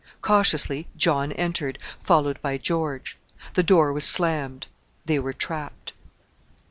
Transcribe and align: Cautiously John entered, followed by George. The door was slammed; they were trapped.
Cautiously 0.23 0.87
John 0.97 1.31
entered, 1.33 1.77
followed 1.99 2.41
by 2.41 2.57
George. 2.57 3.19
The 3.53 3.61
door 3.61 3.93
was 3.93 4.03
slammed; 4.03 4.65
they 5.05 5.19
were 5.19 5.31
trapped. 5.31 5.93